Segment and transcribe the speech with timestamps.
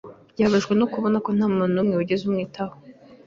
[0.39, 2.75] Yababajwe no kubona ko nta muntu n'umwe wigeze amwitaho.